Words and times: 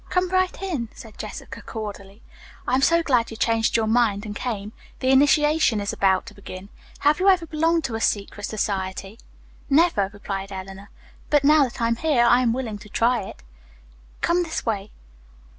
"Come 0.09 0.29
right 0.29 0.63
in," 0.63 0.89
said 0.95 1.19
Jessica 1.19 1.61
cordially. 1.61 2.23
"I 2.67 2.73
am 2.73 2.81
so 2.81 3.03
glad 3.03 3.29
you 3.29 3.37
changed 3.37 3.77
your 3.77 3.85
mind 3.85 4.25
and 4.25 4.35
came. 4.35 4.73
The 4.97 5.11
initiation 5.11 5.79
is 5.79 5.93
about 5.93 6.25
to 6.25 6.33
begin. 6.33 6.69
Have 7.01 7.19
you 7.19 7.29
ever 7.29 7.45
belonged 7.45 7.83
to 7.83 7.93
a 7.93 8.01
secret 8.01 8.45
society?" 8.47 9.19
"Never," 9.69 10.09
replied 10.11 10.51
Eleanor. 10.51 10.89
"But 11.29 11.43
now 11.43 11.65
that 11.65 11.79
I'm 11.79 11.97
here, 11.97 12.25
I 12.25 12.41
am 12.41 12.51
willing 12.51 12.79
to 12.79 12.89
try 12.89 13.21
it." 13.25 13.43
"Come 14.21 14.41
this 14.41 14.65
way." 14.65 14.89